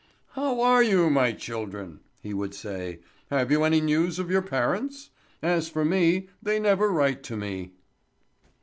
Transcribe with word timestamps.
"How 0.31 0.61
are 0.61 0.81
you, 0.81 1.11
my 1.11 1.31
children?" 1.31 1.99
he 2.19 2.33
would 2.33 2.55
say. 2.55 3.01
"Have 3.29 3.51
you 3.51 3.63
any 3.63 3.79
news 3.79 4.17
of 4.17 4.31
your 4.31 4.41
parents? 4.41 5.11
As 5.43 5.69
for 5.69 5.85
me, 5.85 6.27
they 6.41 6.59
never 6.59 6.91
write 6.91 7.21
to 7.21 7.37
me." 7.37 7.73